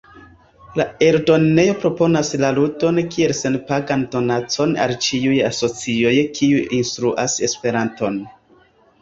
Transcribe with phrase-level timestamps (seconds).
[0.79, 8.21] La eldonejo proponas la ludon kiel senpagan donacon al ĉiuj asocioj kiuj instruas Esperanton.